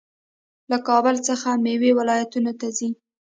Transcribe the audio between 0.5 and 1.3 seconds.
له کابل